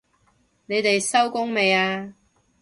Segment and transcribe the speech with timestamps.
[0.65, 2.15] 你哋收工未啊？